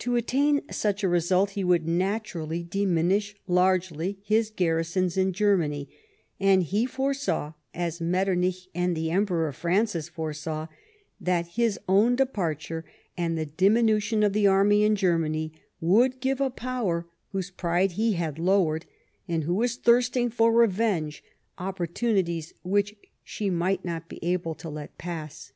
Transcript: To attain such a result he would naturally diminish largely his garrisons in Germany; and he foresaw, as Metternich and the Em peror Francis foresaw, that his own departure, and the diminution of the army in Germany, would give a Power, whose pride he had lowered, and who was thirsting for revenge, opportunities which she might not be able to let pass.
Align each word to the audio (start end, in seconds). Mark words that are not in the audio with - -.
To 0.00 0.16
attain 0.16 0.62
such 0.72 1.04
a 1.04 1.08
result 1.08 1.50
he 1.50 1.62
would 1.62 1.86
naturally 1.86 2.64
diminish 2.64 3.36
largely 3.46 4.18
his 4.24 4.50
garrisons 4.50 5.16
in 5.16 5.32
Germany; 5.32 5.88
and 6.40 6.64
he 6.64 6.84
foresaw, 6.84 7.52
as 7.72 8.00
Metternich 8.00 8.66
and 8.74 8.96
the 8.96 9.12
Em 9.12 9.24
peror 9.24 9.54
Francis 9.54 10.08
foresaw, 10.08 10.66
that 11.20 11.46
his 11.54 11.78
own 11.88 12.16
departure, 12.16 12.84
and 13.16 13.38
the 13.38 13.46
diminution 13.46 14.24
of 14.24 14.32
the 14.32 14.48
army 14.48 14.82
in 14.82 14.96
Germany, 14.96 15.52
would 15.80 16.18
give 16.18 16.40
a 16.40 16.50
Power, 16.50 17.06
whose 17.30 17.52
pride 17.52 17.92
he 17.92 18.14
had 18.14 18.40
lowered, 18.40 18.84
and 19.28 19.44
who 19.44 19.54
was 19.54 19.76
thirsting 19.76 20.28
for 20.28 20.52
revenge, 20.52 21.22
opportunities 21.56 22.52
which 22.64 22.96
she 23.22 23.48
might 23.48 23.84
not 23.84 24.08
be 24.08 24.18
able 24.24 24.56
to 24.56 24.68
let 24.68 24.98
pass. 24.98 25.52